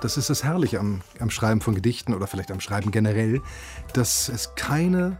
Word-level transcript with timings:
Das 0.00 0.16
ist 0.16 0.30
das 0.30 0.44
Herrliche 0.44 0.78
am, 0.78 1.00
am 1.20 1.30
Schreiben 1.30 1.60
von 1.60 1.74
Gedichten 1.74 2.14
oder 2.14 2.26
vielleicht 2.26 2.50
am 2.50 2.60
Schreiben 2.60 2.90
generell, 2.90 3.40
dass 3.94 4.28
es 4.28 4.54
keine 4.54 5.16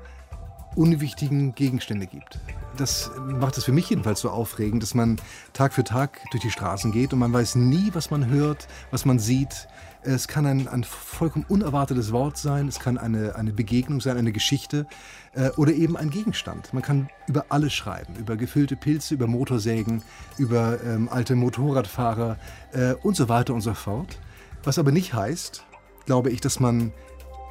unwichtigen 0.76 1.54
Gegenstände 1.54 2.06
gibt. 2.06 2.38
Das 2.77 3.11
macht 3.17 3.57
es 3.57 3.65
für 3.65 3.73
mich 3.73 3.89
jedenfalls 3.89 4.21
so 4.21 4.29
aufregend, 4.29 4.83
dass 4.83 4.95
man 4.95 5.17
Tag 5.54 5.73
für 5.73 5.85
Tag 5.85 6.21
durch 6.31 6.43
die 6.43 6.51
Straßen 6.51 6.93
geht 6.93 7.15
und 7.15 7.19
man 7.19 7.33
weiß 7.33 7.54
nie, 7.54 7.91
was 7.95 8.11
man 8.11 8.27
hört, 8.27 8.69
was 8.91 9.07
man 9.07 9.19
sieht. 9.19 9.67
Es 10.03 10.28
kann 10.28 10.47
ein, 10.47 10.69
ein 10.69 10.85
vollkommen 10.85 11.47
unerwartetes 11.49 12.13
Wort 12.13 12.37
sein, 12.37 12.69
es 12.69 12.79
kann 12.79 12.99
eine, 12.99 13.35
eine 13.35 13.53
Begegnung 13.53 14.01
sein, 14.03 14.19
eine 14.19 14.31
Geschichte 14.31 14.87
äh, 15.35 15.49
oder 15.56 15.72
eben 15.72 15.97
ein 15.97 16.11
Gegenstand. 16.11 16.73
Man 16.74 16.83
kann 16.83 17.09
über 17.27 17.47
alles 17.48 17.73
schreiben, 17.73 18.15
über 18.16 18.37
gefüllte 18.37 18.77
Pilze, 18.77 19.15
über 19.15 19.27
Motorsägen, 19.27 20.02
über 20.37 20.79
ähm, 20.84 21.09
alte 21.09 21.34
Motorradfahrer 21.34 22.37
äh, 22.73 22.93
und 23.02 23.16
so 23.16 23.30
weiter 23.30 23.55
und 23.55 23.62
so 23.62 23.73
fort. 23.73 24.19
Was 24.66 24.80
aber 24.80 24.91
nicht 24.91 25.14
heißt, 25.14 25.62
glaube 26.06 26.30
ich, 26.30 26.41
dass 26.41 26.59
man 26.59 26.92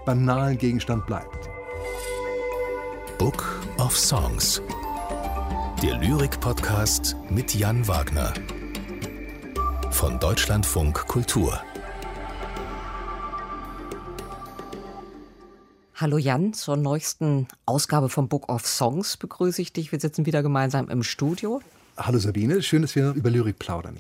beim 0.06 0.26
nahen 0.26 0.58
Gegenstand 0.58 1.06
bleibt. 1.06 1.50
Book 3.18 3.58
of 3.78 3.98
Songs. 3.98 4.62
Der 5.82 5.98
Lyrik-Podcast 5.98 7.16
mit 7.30 7.56
Jan 7.56 7.88
Wagner. 7.88 8.34
Von 9.92 10.20
Deutschlandfunk 10.20 11.08
Kultur. 11.08 11.64
Hallo 15.96 16.18
Jan, 16.18 16.52
zur 16.52 16.76
neuesten 16.76 17.48
Ausgabe 17.66 18.10
vom 18.10 18.28
Book 18.28 18.50
of 18.50 18.68
Songs 18.68 19.16
begrüße 19.16 19.62
ich 19.62 19.72
dich. 19.72 19.94
Wir 19.94 20.02
sitzen 20.02 20.26
wieder 20.26 20.44
gemeinsam 20.44 20.90
im 20.90 21.02
Studio. 21.02 21.62
Hallo 21.96 22.20
Sabine, 22.20 22.62
schön, 22.62 22.82
dass 22.82 22.94
wir 22.94 23.14
über 23.14 23.30
Lyrik 23.30 23.58
plaudern. 23.58 23.96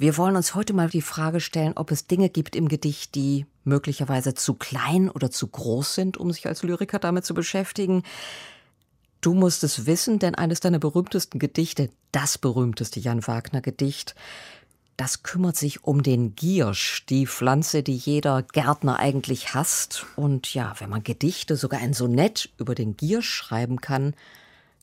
Wir 0.00 0.16
wollen 0.16 0.36
uns 0.36 0.54
heute 0.54 0.72
mal 0.72 0.88
die 0.88 1.02
Frage 1.02 1.40
stellen, 1.40 1.74
ob 1.76 1.90
es 1.90 2.06
Dinge 2.06 2.30
gibt 2.30 2.56
im 2.56 2.68
Gedicht, 2.68 3.14
die 3.14 3.44
möglicherweise 3.64 4.32
zu 4.32 4.54
klein 4.54 5.10
oder 5.10 5.30
zu 5.30 5.46
groß 5.46 5.94
sind, 5.94 6.16
um 6.16 6.32
sich 6.32 6.46
als 6.46 6.62
Lyriker 6.62 6.98
damit 6.98 7.26
zu 7.26 7.34
beschäftigen. 7.34 8.02
Du 9.20 9.34
musst 9.34 9.62
es 9.62 9.84
wissen, 9.84 10.18
denn 10.18 10.34
eines 10.34 10.60
deiner 10.60 10.78
berühmtesten 10.78 11.38
Gedichte, 11.38 11.90
das 12.12 12.38
berühmteste 12.38 12.98
Jan 12.98 13.26
Wagner 13.26 13.60
Gedicht, 13.60 14.14
das 14.96 15.22
kümmert 15.22 15.58
sich 15.58 15.84
um 15.84 16.02
den 16.02 16.34
Giersch, 16.34 17.04
die 17.04 17.26
Pflanze, 17.26 17.82
die 17.82 17.96
jeder 17.96 18.42
Gärtner 18.42 19.00
eigentlich 19.00 19.52
hasst. 19.52 20.06
Und 20.16 20.54
ja, 20.54 20.74
wenn 20.78 20.88
man 20.88 21.04
Gedichte, 21.04 21.56
sogar 21.56 21.80
ein 21.80 21.92
Sonett 21.92 22.48
über 22.56 22.74
den 22.74 22.96
Giersch 22.96 23.28
schreiben 23.28 23.82
kann, 23.82 24.14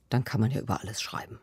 dann 0.10 0.24
kann 0.24 0.42
man 0.42 0.52
ja 0.52 0.62
über 0.62 0.80
alles 0.80 1.02
schreiben. 1.02 1.40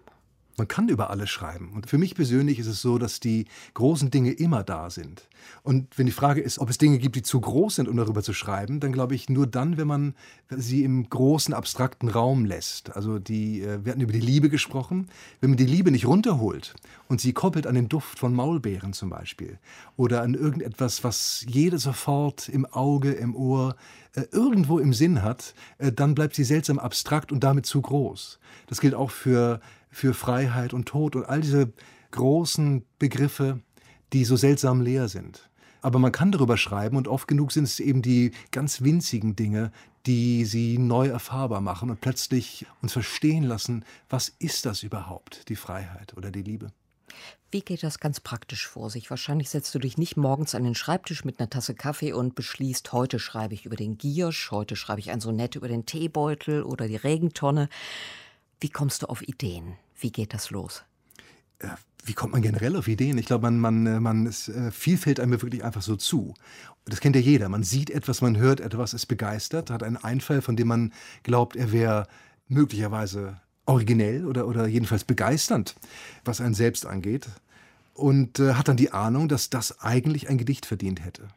Man 0.56 0.68
kann 0.68 0.88
über 0.88 1.10
alles 1.10 1.30
schreiben. 1.30 1.72
Und 1.74 1.88
für 1.88 1.98
mich 1.98 2.14
persönlich 2.14 2.58
ist 2.58 2.66
es 2.66 2.80
so, 2.80 2.98
dass 2.98 3.20
die 3.20 3.46
großen 3.74 4.10
Dinge 4.10 4.32
immer 4.32 4.62
da 4.62 4.90
sind. 4.90 5.28
Und 5.62 5.98
wenn 5.98 6.06
die 6.06 6.12
Frage 6.12 6.40
ist, 6.40 6.58
ob 6.58 6.70
es 6.70 6.78
Dinge 6.78 6.98
gibt, 6.98 7.16
die 7.16 7.22
zu 7.22 7.40
groß 7.40 7.76
sind, 7.76 7.88
um 7.88 7.96
darüber 7.96 8.22
zu 8.22 8.32
schreiben, 8.32 8.80
dann 8.80 8.92
glaube 8.92 9.14
ich 9.14 9.28
nur 9.28 9.46
dann, 9.46 9.76
wenn 9.76 9.86
man 9.86 10.14
sie 10.48 10.84
im 10.84 11.08
großen, 11.08 11.54
abstrakten 11.54 12.08
Raum 12.08 12.44
lässt. 12.44 12.94
Also 12.94 13.18
die, 13.18 13.62
äh, 13.62 13.84
wir 13.84 13.92
hatten 13.92 14.00
über 14.00 14.12
die 14.12 14.20
Liebe 14.20 14.48
gesprochen. 14.48 15.08
Wenn 15.40 15.50
man 15.50 15.56
die 15.56 15.66
Liebe 15.66 15.90
nicht 15.90 16.06
runterholt 16.06 16.74
und 17.08 17.20
sie 17.20 17.32
koppelt 17.32 17.66
an 17.66 17.74
den 17.74 17.88
Duft 17.88 18.18
von 18.18 18.34
Maulbeeren 18.34 18.92
zum 18.92 19.10
Beispiel 19.10 19.58
oder 19.96 20.22
an 20.22 20.34
irgendetwas, 20.34 21.04
was 21.04 21.44
jeder 21.48 21.78
sofort 21.78 22.48
im 22.48 22.66
Auge, 22.66 23.12
im 23.12 23.34
Ohr, 23.34 23.76
äh, 24.14 24.22
irgendwo 24.30 24.78
im 24.78 24.92
Sinn 24.92 25.22
hat, 25.22 25.54
äh, 25.78 25.92
dann 25.92 26.14
bleibt 26.14 26.34
sie 26.36 26.44
seltsam 26.44 26.78
abstrakt 26.78 27.32
und 27.32 27.42
damit 27.42 27.66
zu 27.66 27.80
groß. 27.82 28.38
Das 28.68 28.80
gilt 28.80 28.94
auch 28.94 29.10
für 29.10 29.60
für 29.94 30.14
Freiheit 30.14 30.74
und 30.74 30.86
Tod 30.86 31.16
und 31.16 31.24
all 31.24 31.40
diese 31.40 31.72
großen 32.10 32.84
Begriffe, 32.98 33.60
die 34.12 34.24
so 34.24 34.36
seltsam 34.36 34.80
leer 34.80 35.08
sind. 35.08 35.50
Aber 35.82 35.98
man 35.98 36.12
kann 36.12 36.32
darüber 36.32 36.56
schreiben 36.56 36.96
und 36.96 37.08
oft 37.08 37.28
genug 37.28 37.52
sind 37.52 37.64
es 37.64 37.78
eben 37.78 38.02
die 38.02 38.32
ganz 38.50 38.82
winzigen 38.82 39.36
Dinge, 39.36 39.70
die 40.06 40.44
sie 40.44 40.78
neu 40.78 41.08
erfahrbar 41.08 41.60
machen 41.60 41.90
und 41.90 42.00
plötzlich 42.00 42.66
uns 42.82 42.92
verstehen 42.92 43.44
lassen, 43.44 43.84
was 44.08 44.30
ist 44.38 44.66
das 44.66 44.82
überhaupt, 44.82 45.48
die 45.48 45.56
Freiheit 45.56 46.16
oder 46.16 46.30
die 46.30 46.42
Liebe. 46.42 46.72
Wie 47.50 47.60
geht 47.60 47.82
das 47.82 48.00
ganz 48.00 48.18
praktisch 48.18 48.66
vor 48.66 48.90
sich? 48.90 49.10
Wahrscheinlich 49.10 49.48
setzt 49.48 49.74
du 49.74 49.78
dich 49.78 49.96
nicht 49.96 50.16
morgens 50.16 50.54
an 50.54 50.64
den 50.64 50.74
Schreibtisch 50.74 51.24
mit 51.24 51.38
einer 51.38 51.50
Tasse 51.50 51.74
Kaffee 51.74 52.12
und 52.12 52.34
beschließt, 52.34 52.92
heute 52.92 53.18
schreibe 53.18 53.54
ich 53.54 53.64
über 53.64 53.76
den 53.76 53.96
Giersch, 53.96 54.50
heute 54.50 54.74
schreibe 54.74 55.00
ich 55.00 55.10
ein 55.10 55.20
Sonett 55.20 55.54
über 55.54 55.68
den 55.68 55.86
Teebeutel 55.86 56.64
oder 56.64 56.88
die 56.88 56.96
Regentonne. 56.96 57.68
Wie 58.64 58.70
kommst 58.70 59.02
du 59.02 59.10
auf 59.10 59.20
Ideen? 59.20 59.76
Wie 60.00 60.10
geht 60.10 60.32
das 60.32 60.50
los? 60.50 60.84
Wie 62.02 62.14
kommt 62.14 62.32
man 62.32 62.40
generell 62.40 62.76
auf 62.76 62.88
Ideen? 62.88 63.18
Ich 63.18 63.26
glaube, 63.26 63.42
man, 63.50 63.60
man, 63.60 63.86
äh, 63.86 64.00
man 64.00 64.24
ist, 64.24 64.48
äh, 64.48 64.70
viel 64.70 64.96
fällt 64.96 65.20
einem 65.20 65.32
wirklich 65.32 65.62
einfach 65.62 65.82
so 65.82 65.96
zu. 65.96 66.32
Das 66.86 67.00
kennt 67.00 67.14
ja 67.14 67.20
jeder. 67.20 67.50
Man 67.50 67.62
sieht 67.62 67.90
etwas, 67.90 68.22
man 68.22 68.38
hört 68.38 68.60
etwas, 68.60 68.94
ist 68.94 69.04
begeistert, 69.04 69.68
hat 69.68 69.82
einen 69.82 69.98
Einfall, 69.98 70.40
von 70.40 70.56
dem 70.56 70.68
man 70.68 70.94
glaubt, 71.24 71.56
er 71.56 71.72
wäre 71.72 72.08
möglicherweise 72.48 73.38
originell 73.66 74.24
oder, 74.24 74.48
oder 74.48 74.66
jedenfalls 74.66 75.04
begeisternd, 75.04 75.74
was 76.24 76.40
einen 76.40 76.54
selbst 76.54 76.86
angeht. 76.86 77.28
Und 77.92 78.38
äh, 78.38 78.54
hat 78.54 78.68
dann 78.68 78.78
die 78.78 78.92
Ahnung, 78.92 79.28
dass 79.28 79.50
das 79.50 79.78
eigentlich 79.80 80.30
ein 80.30 80.38
Gedicht 80.38 80.64
verdient 80.64 81.04
hätte. 81.04 81.28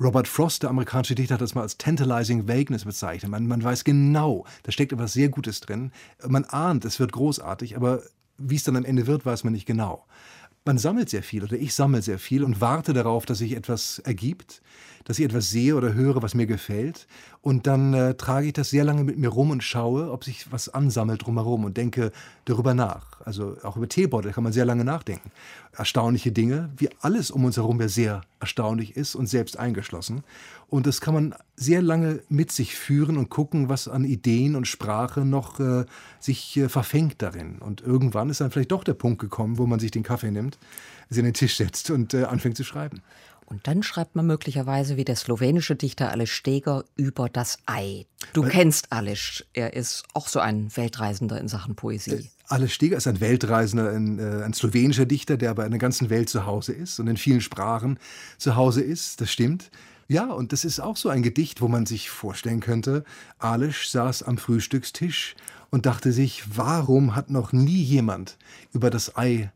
Robert 0.00 0.26
Frost, 0.26 0.62
der 0.62 0.70
amerikanische 0.70 1.14
Dichter, 1.14 1.34
hat 1.34 1.40
das 1.40 1.54
mal 1.54 1.62
als 1.62 1.78
tantalizing 1.78 2.48
vagueness 2.48 2.84
bezeichnet. 2.84 3.30
Man, 3.30 3.46
man 3.46 3.62
weiß 3.62 3.84
genau, 3.84 4.44
da 4.64 4.72
steckt 4.72 4.92
etwas 4.92 5.12
sehr 5.12 5.28
Gutes 5.28 5.60
drin. 5.60 5.92
Man 6.26 6.44
ahnt, 6.44 6.84
es 6.84 6.98
wird 6.98 7.12
großartig, 7.12 7.76
aber 7.76 8.02
wie 8.36 8.56
es 8.56 8.64
dann 8.64 8.76
am 8.76 8.84
Ende 8.84 9.06
wird, 9.06 9.24
weiß 9.24 9.44
man 9.44 9.52
nicht 9.52 9.66
genau. 9.66 10.04
Man 10.66 10.78
sammelt 10.78 11.10
sehr 11.10 11.22
viel 11.22 11.44
oder 11.44 11.56
ich 11.56 11.74
sammle 11.74 12.00
sehr 12.00 12.18
viel 12.18 12.42
und 12.42 12.60
warte 12.60 12.94
darauf, 12.94 13.26
dass 13.26 13.38
sich 13.38 13.52
etwas 13.52 13.98
ergibt 13.98 14.62
dass 15.04 15.18
ich 15.18 15.24
etwas 15.24 15.50
sehe 15.50 15.76
oder 15.76 15.94
höre, 15.94 16.22
was 16.22 16.34
mir 16.34 16.46
gefällt. 16.46 17.06
Und 17.42 17.66
dann 17.66 17.92
äh, 17.92 18.14
trage 18.14 18.48
ich 18.48 18.52
das 18.54 18.70
sehr 18.70 18.84
lange 18.84 19.04
mit 19.04 19.18
mir 19.18 19.28
rum 19.28 19.50
und 19.50 19.62
schaue, 19.62 20.10
ob 20.10 20.24
sich 20.24 20.50
was 20.50 20.70
ansammelt 20.70 21.26
drumherum 21.26 21.64
und 21.64 21.76
denke 21.76 22.10
darüber 22.46 22.74
nach. 22.74 23.20
Also 23.20 23.56
auch 23.62 23.76
über 23.76 23.88
Teebeutel 23.88 24.32
kann 24.32 24.44
man 24.44 24.52
sehr 24.52 24.64
lange 24.64 24.84
nachdenken. 24.84 25.30
Erstaunliche 25.72 26.32
Dinge, 26.32 26.70
wie 26.76 26.88
alles 27.00 27.30
um 27.30 27.44
uns 27.44 27.56
herum 27.56 27.80
ja 27.80 27.88
sehr 27.88 28.22
erstaunlich 28.40 28.96
ist 28.96 29.14
und 29.14 29.26
selbst 29.26 29.58
eingeschlossen. 29.58 30.24
Und 30.74 30.88
das 30.88 31.00
kann 31.00 31.14
man 31.14 31.36
sehr 31.54 31.80
lange 31.80 32.24
mit 32.28 32.50
sich 32.50 32.74
führen 32.74 33.16
und 33.16 33.30
gucken, 33.30 33.68
was 33.68 33.86
an 33.86 34.02
Ideen 34.02 34.56
und 34.56 34.66
Sprache 34.66 35.20
noch 35.20 35.60
äh, 35.60 35.84
sich 36.18 36.56
äh, 36.56 36.68
verfängt 36.68 37.22
darin. 37.22 37.60
Und 37.60 37.80
irgendwann 37.80 38.28
ist 38.28 38.40
dann 38.40 38.50
vielleicht 38.50 38.72
doch 38.72 38.82
der 38.82 38.94
Punkt 38.94 39.20
gekommen, 39.20 39.56
wo 39.56 39.66
man 39.66 39.78
sich 39.78 39.92
den 39.92 40.02
Kaffee 40.02 40.32
nimmt, 40.32 40.58
sich 41.10 41.20
an 41.20 41.26
den 41.26 41.34
Tisch 41.34 41.58
setzt 41.58 41.92
und 41.92 42.12
äh, 42.12 42.24
anfängt 42.24 42.56
zu 42.56 42.64
schreiben. 42.64 43.02
Und 43.46 43.68
dann 43.68 43.84
schreibt 43.84 44.16
man 44.16 44.26
möglicherweise 44.26 44.96
wie 44.96 45.04
der 45.04 45.14
slowenische 45.14 45.76
Dichter 45.76 46.10
Aleš 46.10 46.32
Steger 46.32 46.84
über 46.96 47.28
das 47.28 47.58
Ei. 47.66 48.06
Du 48.32 48.42
Weil, 48.42 48.50
kennst 48.50 48.90
Aleš, 48.90 49.44
er 49.52 49.74
ist 49.74 50.02
auch 50.12 50.26
so 50.26 50.40
ein 50.40 50.76
Weltreisender 50.76 51.40
in 51.40 51.46
Sachen 51.46 51.76
Poesie. 51.76 52.14
Äh, 52.14 52.24
Aleš 52.48 52.74
Steger 52.74 52.96
ist 52.96 53.06
ein 53.06 53.20
Weltreisender, 53.20 53.90
ein, 53.90 54.18
äh, 54.18 54.42
ein 54.42 54.54
slowenischer 54.54 55.06
Dichter, 55.06 55.36
der 55.36 55.50
aber 55.50 55.66
in 55.66 55.70
der 55.70 55.78
ganzen 55.78 56.10
Welt 56.10 56.28
zu 56.28 56.46
Hause 56.46 56.72
ist 56.72 56.98
und 56.98 57.06
in 57.06 57.16
vielen 57.16 57.40
Sprachen 57.40 58.00
zu 58.38 58.56
Hause 58.56 58.80
ist, 58.80 59.20
das 59.20 59.30
stimmt. 59.30 59.70
Ja, 60.06 60.30
und 60.30 60.52
das 60.52 60.64
ist 60.64 60.80
auch 60.80 60.96
so 60.96 61.08
ein 61.08 61.22
Gedicht, 61.22 61.60
wo 61.60 61.68
man 61.68 61.86
sich 61.86 62.10
vorstellen 62.10 62.60
könnte, 62.60 63.04
Alisch 63.38 63.90
saß 63.90 64.22
am 64.22 64.36
Frühstückstisch 64.36 65.34
und 65.70 65.86
dachte 65.86 66.12
sich, 66.12 66.44
warum 66.56 67.16
hat 67.16 67.30
noch 67.30 67.52
nie 67.52 67.82
jemand 67.82 68.36
über 68.72 68.90
das 68.90 69.16
Ei 69.16 69.50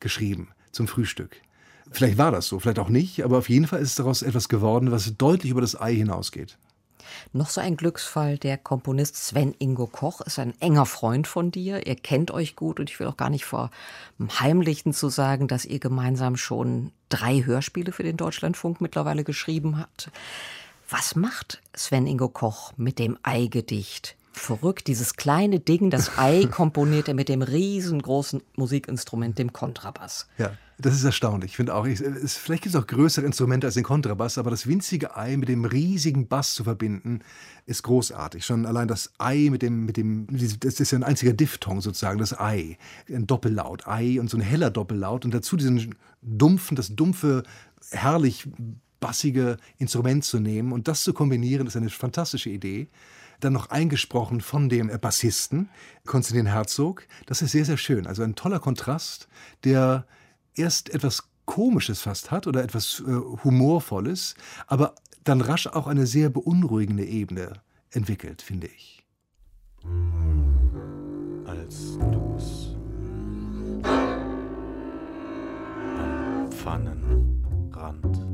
geschrieben 0.00 0.48
zum 0.72 0.88
Frühstück? 0.88 1.42
Vielleicht 1.90 2.18
war 2.18 2.30
das 2.30 2.46
so, 2.46 2.58
vielleicht 2.60 2.78
auch 2.78 2.88
nicht, 2.88 3.24
aber 3.24 3.38
auf 3.38 3.48
jeden 3.48 3.66
Fall 3.66 3.80
ist 3.80 3.98
daraus 3.98 4.22
etwas 4.22 4.48
geworden, 4.48 4.90
was 4.90 5.16
deutlich 5.16 5.50
über 5.50 5.60
das 5.60 5.78
Ei 5.78 5.94
hinausgeht. 5.94 6.56
Noch 7.32 7.50
so 7.50 7.60
ein 7.60 7.76
Glücksfall, 7.76 8.38
der 8.38 8.56
Komponist 8.56 9.16
Sven 9.16 9.54
Ingo 9.58 9.86
Koch 9.86 10.20
ist 10.20 10.38
ein 10.38 10.54
enger 10.60 10.86
Freund 10.86 11.26
von 11.26 11.50
dir. 11.50 11.86
Ihr 11.86 11.96
kennt 11.96 12.30
euch 12.30 12.56
gut 12.56 12.78
und 12.78 12.88
ich 12.88 13.00
will 13.00 13.08
auch 13.08 13.16
gar 13.16 13.30
nicht 13.30 13.44
vor 13.44 13.70
Heimlichen 14.38 14.92
zu 14.92 15.08
sagen, 15.08 15.48
dass 15.48 15.64
ihr 15.64 15.80
gemeinsam 15.80 16.36
schon 16.36 16.92
drei 17.10 17.44
Hörspiele 17.44 17.92
für 17.92 18.02
den 18.02 18.16
Deutschlandfunk 18.16 18.80
mittlerweile 18.80 19.24
geschrieben 19.24 19.78
habt. 19.78 20.10
Was 20.88 21.14
macht 21.14 21.60
Sven 21.74 22.06
Ingo 22.06 22.28
Koch 22.28 22.72
mit 22.76 22.98
dem 22.98 23.18
Eigedicht? 23.22 24.16
Verrückt, 24.32 24.86
dieses 24.86 25.16
kleine 25.16 25.60
Ding, 25.60 25.90
das 25.90 26.18
Ei 26.18 26.46
komponiert 26.50 27.08
er 27.08 27.14
mit 27.14 27.28
dem 27.28 27.42
riesengroßen 27.42 28.42
Musikinstrument, 28.56 29.38
dem 29.38 29.52
Kontrabass. 29.52 30.26
Ja. 30.38 30.52
Das 30.82 30.94
ist 30.94 31.04
erstaunlich. 31.04 31.52
Ich 31.52 31.56
finde 31.56 31.74
auch, 31.74 31.86
ich, 31.86 32.00
es, 32.00 32.36
vielleicht 32.36 32.62
gibt 32.62 32.74
es 32.74 32.80
auch 32.80 32.86
größere 32.86 33.26
Instrumente 33.26 33.66
als 33.66 33.74
den 33.74 33.84
Kontrabass, 33.84 34.38
aber 34.38 34.50
das 34.50 34.66
winzige 34.66 35.16
Ei 35.16 35.36
mit 35.36 35.48
dem 35.48 35.64
riesigen 35.64 36.28
Bass 36.28 36.54
zu 36.54 36.64
verbinden, 36.64 37.20
ist 37.66 37.82
großartig. 37.82 38.44
Schon 38.44 38.66
allein 38.66 38.88
das 38.88 39.12
Ei 39.18 39.48
mit 39.50 39.62
dem, 39.62 39.84
mit 39.84 39.96
dem, 39.96 40.26
das 40.60 40.80
ist 40.80 40.90
ja 40.90 40.98
ein 40.98 41.04
einziger 41.04 41.32
Diphthong 41.32 41.80
sozusagen, 41.80 42.18
das 42.18 42.38
Ei. 42.38 42.78
Ein 43.08 43.26
Doppellaut, 43.26 43.86
Ei 43.86 44.18
und 44.20 44.30
so 44.30 44.36
ein 44.36 44.42
heller 44.42 44.70
Doppellaut 44.70 45.24
und 45.24 45.34
dazu 45.34 45.56
diesen 45.56 45.94
dumpfen, 46.22 46.76
das 46.76 46.94
dumpfe, 46.94 47.42
herrlich 47.90 48.48
bassige 49.00 49.56
Instrument 49.78 50.24
zu 50.24 50.40
nehmen 50.40 50.72
und 50.72 50.88
das 50.88 51.02
zu 51.02 51.12
kombinieren, 51.12 51.66
ist 51.66 51.76
eine 51.76 51.90
fantastische 51.90 52.50
Idee 52.50 52.88
dann 53.40 53.54
noch 53.54 53.70
eingesprochen 53.70 54.42
von 54.42 54.68
dem 54.68 54.88
Bassisten 55.00 55.70
Konstantin 56.04 56.46
Herzog. 56.46 57.06
Das 57.24 57.40
ist 57.40 57.52
sehr, 57.52 57.64
sehr 57.64 57.78
schön. 57.78 58.06
Also 58.06 58.22
ein 58.22 58.34
toller 58.34 58.60
Kontrast, 58.60 59.28
der 59.64 60.06
erst 60.60 60.90
etwas 60.90 61.24
Komisches 61.46 62.02
fast 62.02 62.30
hat 62.30 62.46
oder 62.46 62.62
etwas 62.62 63.00
äh, 63.00 63.12
Humorvolles, 63.42 64.34
aber 64.68 64.94
dann 65.24 65.40
rasch 65.40 65.66
auch 65.66 65.88
eine 65.88 66.06
sehr 66.06 66.30
beunruhigende 66.30 67.04
Ebene 67.04 67.54
entwickelt, 67.90 68.40
finde 68.40 68.68
ich. 68.68 69.04
Als 71.44 71.98
du's 72.12 72.76
am 75.98 76.52
Pfannenrand 76.52 78.26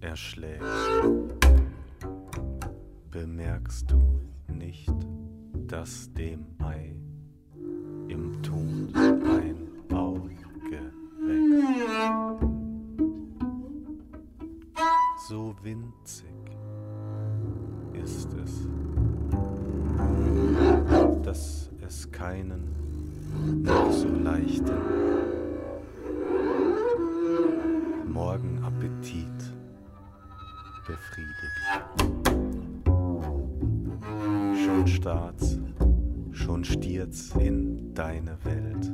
erschlägst, 0.00 0.66
bemerkst 3.10 3.90
du 3.90 4.20
nicht, 4.48 4.92
dass 5.66 6.12
dem 6.12 6.44
Ei 6.58 6.94
Morgenappetit 28.36 29.54
befriedigt. 30.86 31.84
Schon 34.62 34.86
starrt's, 34.86 35.58
schon 36.32 36.62
stiert's 36.62 37.34
in 37.36 37.94
deine 37.94 38.36
Welt. 38.44 38.92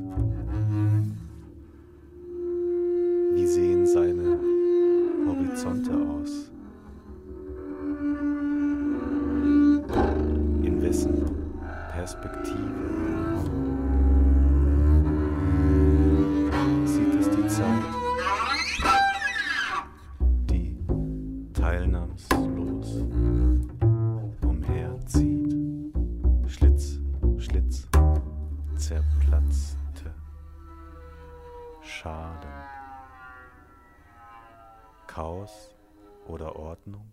Wie 3.35 3.47
sehen 3.47 3.85
seine 3.85 4.39
Horizonte 5.27 5.91
aus? 5.91 6.53
In 10.63 10.81
wessen 10.81 11.25
Perspektive 11.93 13.02
Chaos 35.15 35.75
oder 36.27 36.57
Ordnung? 36.57 37.13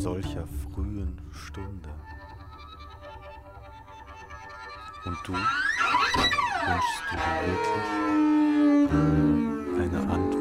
Solcher 0.00 0.46
frühen 0.46 1.20
Stunde. 1.30 1.90
Und 5.04 5.18
du 5.26 5.32
wünschst 5.34 7.02
dir 7.12 7.18
wirklich 7.46 7.90
eine 9.78 10.00
Antwort? 10.10 10.40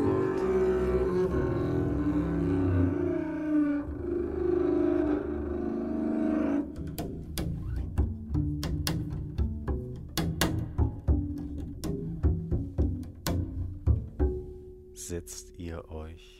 setzt 14.93 15.57
ihr 15.57 15.89
euch 15.89 16.38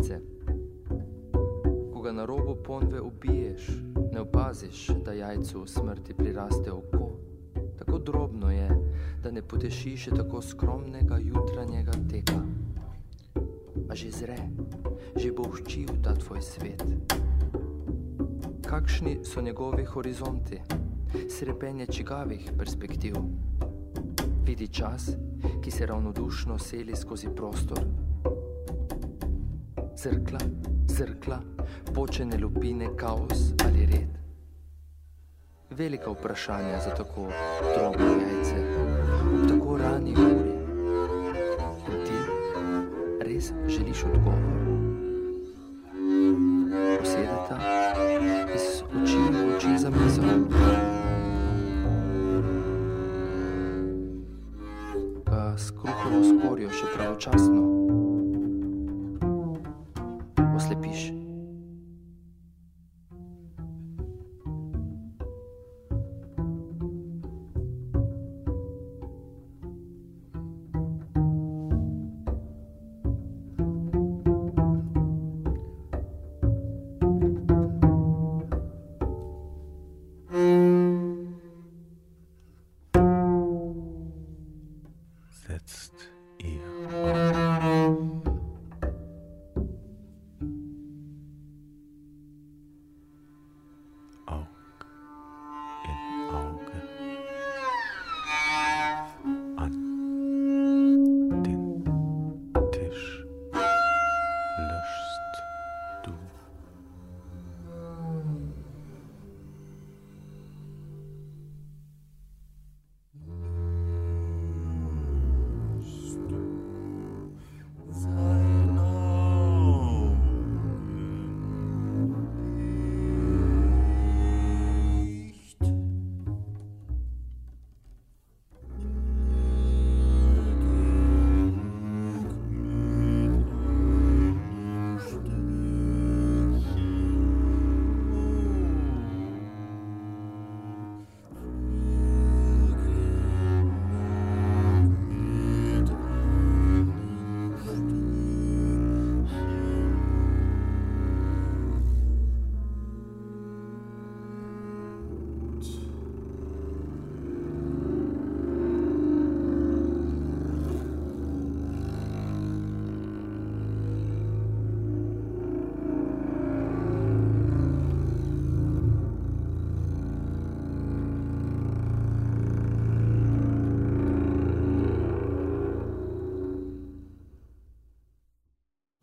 Jajce. 0.00 0.20
Ko 1.92 2.00
ga 2.00 2.12
na 2.12 2.24
robu 2.24 2.56
ponve 2.64 3.00
ubiješ, 3.00 3.68
ne 4.12 4.20
opaziš, 4.20 4.86
da 5.04 5.12
jajcu 5.12 5.66
smrti 5.66 6.14
priraste 6.14 6.72
oko. 6.72 7.10
Tako 7.78 7.98
drobno 7.98 8.50
je, 8.50 8.68
da 9.22 9.30
ne 9.30 9.42
poteši 9.42 9.96
še 9.96 10.14
tako 10.16 10.40
skromnega 10.42 11.18
jutranjega 11.20 11.92
teka. 12.08 12.40
A 13.90 13.94
že 13.94 14.08
zre, 14.10 14.38
že 15.16 15.34
bo 15.36 15.44
vščil 15.52 16.00
ta 16.00 16.16
tvoj 16.16 16.40
svet. 16.40 16.84
Kakšni 18.64 19.18
so 19.24 19.44
njegovi 19.44 19.84
horizonti, 19.84 20.62
srepenje 21.28 21.86
čigavih 21.86 22.52
perspektiv? 22.56 23.20
Vidi 24.48 24.68
čas, 24.68 25.12
ki 25.60 25.70
se 25.70 25.86
ravnodušno 25.86 26.56
seli 26.58 26.96
skozi 26.96 27.28
prostor. 27.36 27.99
Zrkla, 30.00 30.38
zrkla, 30.88 31.38
počene 31.94 32.38
lupine, 32.38 32.88
kaos 32.96 33.52
ali 33.64 33.86
red? 33.86 34.08
Velika 35.70 36.10
vprašanja 36.10 36.78
za 36.84 36.90
tako 36.90 37.28
drobno 37.76 38.06
jajce, 38.06 38.56
ob 39.34 39.48
tako 39.48 39.76
rani 39.76 40.12
uri. 40.12 40.54
In 41.88 42.04
ti 42.06 42.16
res 43.20 43.52
želiš 43.68 44.04
odgovor? 44.04 44.40
Posedeta 46.98 47.58
iz 48.54 48.82
oči 49.02 49.16
v 49.16 49.56
oči 49.56 49.78
za 49.78 49.90
mizo. 49.90 50.22
Ga 55.26 55.56
s 55.58 55.70
kruhovo 55.70 56.24
skorjo 56.24 56.70
še 56.70 56.86
pravočasno 56.96 57.49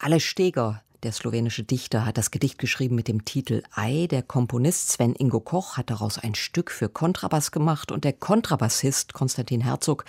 Aleš 0.07 0.29
Steger, 0.29 0.81
der 1.03 1.11
slowenische 1.11 1.63
Dichter, 1.63 2.05
hat 2.05 2.17
das 2.17 2.31
Gedicht 2.31 2.59
geschrieben 2.59 2.95
mit 2.95 3.09
dem 3.09 3.25
Titel 3.25 3.61
Ei. 3.75 4.07
Der 4.09 4.23
Komponist 4.23 4.89
Sven 4.89 5.13
Ingo 5.13 5.41
Koch 5.41 5.75
hat 5.75 5.89
daraus 5.89 6.17
ein 6.17 6.33
Stück 6.33 6.71
für 6.71 6.87
Kontrabass 6.87 7.51
gemacht 7.51 7.91
und 7.91 8.05
der 8.05 8.13
Kontrabassist 8.13 9.11
Konstantin 9.11 9.59
Herzog 9.59 10.05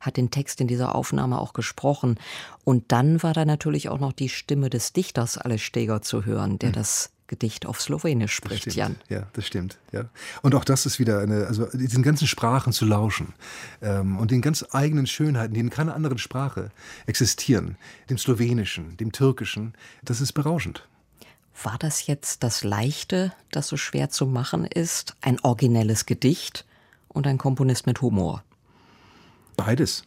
hat 0.00 0.16
den 0.16 0.30
Text 0.30 0.62
in 0.62 0.68
dieser 0.68 0.94
Aufnahme 0.94 1.38
auch 1.38 1.52
gesprochen. 1.52 2.18
Und 2.64 2.92
dann 2.92 3.22
war 3.22 3.34
da 3.34 3.44
natürlich 3.44 3.90
auch 3.90 4.00
noch 4.00 4.14
die 4.14 4.30
Stimme 4.30 4.70
des 4.70 4.94
Dichters 4.94 5.36
Aleš 5.36 5.66
Steger 5.66 6.00
zu 6.00 6.24
hören, 6.24 6.58
der 6.58 6.70
mhm. 6.70 6.74
das 6.76 7.11
Gedicht 7.26 7.66
auf 7.66 7.80
Slowenisch 7.80 8.34
spricht, 8.34 8.74
Jan. 8.74 8.96
Ja, 9.08 9.26
das 9.32 9.46
stimmt. 9.46 9.78
Ja. 9.90 10.10
Und 10.42 10.54
auch 10.54 10.64
das 10.64 10.84
ist 10.84 10.98
wieder 10.98 11.20
eine, 11.20 11.46
also 11.46 11.66
diesen 11.72 12.02
ganzen 12.02 12.26
Sprachen 12.26 12.72
zu 12.72 12.84
lauschen 12.84 13.32
ähm, 13.80 14.18
und 14.18 14.30
den 14.30 14.42
ganz 14.42 14.64
eigenen 14.72 15.06
Schönheiten, 15.06 15.54
die 15.54 15.60
in 15.60 15.70
keiner 15.70 15.94
anderen 15.94 16.18
Sprache 16.18 16.70
existieren, 17.06 17.76
dem 18.10 18.18
Slowenischen, 18.18 18.96
dem 18.98 19.12
Türkischen, 19.12 19.74
das 20.04 20.20
ist 20.20 20.32
berauschend. 20.32 20.86
War 21.62 21.78
das 21.78 22.06
jetzt 22.06 22.42
das 22.42 22.64
Leichte, 22.64 23.32
das 23.50 23.68
so 23.68 23.76
schwer 23.76 24.10
zu 24.10 24.26
machen 24.26 24.66
ist? 24.66 25.16
Ein 25.20 25.38
originelles 25.40 26.06
Gedicht 26.06 26.66
und 27.08 27.26
ein 27.26 27.38
Komponist 27.38 27.86
mit 27.86 28.00
Humor? 28.00 28.42
Beides. 29.56 30.04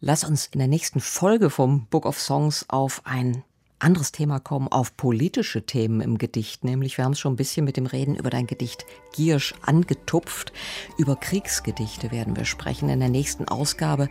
Lass 0.00 0.24
uns 0.24 0.46
in 0.46 0.58
der 0.58 0.68
nächsten 0.68 1.00
Folge 1.00 1.50
vom 1.50 1.86
Book 1.86 2.06
of 2.06 2.18
Songs 2.18 2.64
auf 2.68 3.02
ein 3.04 3.44
anderes 3.80 4.12
Thema 4.12 4.38
kommen, 4.40 4.68
auf 4.68 4.96
politische 4.96 5.64
Themen 5.64 6.00
im 6.00 6.18
Gedicht. 6.18 6.64
Nämlich, 6.64 6.96
wir 6.96 7.04
haben 7.04 7.12
es 7.12 7.20
schon 7.20 7.34
ein 7.34 7.36
bisschen 7.36 7.64
mit 7.64 7.76
dem 7.76 7.86
Reden 7.86 8.14
über 8.14 8.30
dein 8.30 8.46
Gedicht 8.46 8.86
Giersch 9.14 9.54
angetupft. 9.62 10.52
Über 10.98 11.16
Kriegsgedichte 11.16 12.10
werden 12.10 12.36
wir 12.36 12.44
sprechen 12.44 12.88
in 12.88 13.00
der 13.00 13.08
nächsten 13.08 13.48
Ausgabe. 13.48 14.08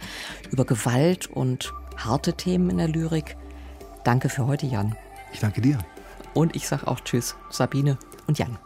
Über 0.51 0.65
Gewalt 0.65 1.27
und 1.27 1.73
harte 1.97 2.33
Themen 2.33 2.69
in 2.69 2.77
der 2.77 2.87
Lyrik. 2.87 3.37
Danke 4.03 4.29
für 4.29 4.47
heute, 4.47 4.65
Jan. 4.65 4.95
Ich 5.33 5.39
danke 5.39 5.61
dir. 5.61 5.77
Und 6.33 6.55
ich 6.55 6.67
sage 6.67 6.87
auch 6.87 6.99
Tschüss, 7.01 7.35
Sabine 7.49 7.97
und 8.27 8.39
Jan. 8.39 8.57